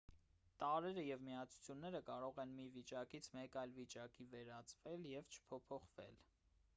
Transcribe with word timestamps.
տարրերը 0.61 1.01
և 1.07 1.19
միացությունները 1.25 2.01
կարող 2.07 2.41
են 2.43 2.55
մի 2.59 2.65
վիճակից 2.77 3.29
մեկ 3.35 3.57
այլ 3.65 3.75
վիճակի 3.81 4.27
վերածվել 4.33 5.09
և 5.13 5.29
չփոփոխվել 5.37 6.19